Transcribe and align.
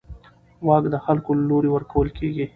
واک 0.67 0.83
د 0.93 0.95
خلکو 1.05 1.29
له 1.37 1.43
لوري 1.49 1.69
ورکول 1.71 2.07
کېږي 2.17 2.45